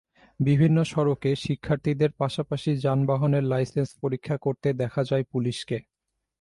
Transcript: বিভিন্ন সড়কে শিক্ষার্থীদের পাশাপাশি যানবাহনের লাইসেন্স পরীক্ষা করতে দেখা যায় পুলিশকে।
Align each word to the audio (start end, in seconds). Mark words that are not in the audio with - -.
বিভিন্ন 0.39 0.77
সড়কে 0.83 1.31
শিক্ষার্থীদের 1.35 2.11
পাশাপাশি 2.17 2.71
যানবাহনের 2.77 3.43
লাইসেন্স 3.43 3.89
পরীক্ষা 4.01 4.35
করতে 4.37 4.67
দেখা 4.73 5.01
যায় 5.03 5.25
পুলিশকে। 5.31 5.77